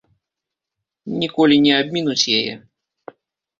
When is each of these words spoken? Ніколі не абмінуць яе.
Ніколі 1.21 1.55
не 1.67 1.73
абмінуць 1.83 2.25
яе. 2.41 2.53